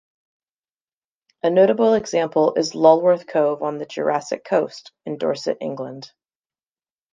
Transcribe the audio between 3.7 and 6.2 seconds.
the Jurassic Coast in Dorset, England.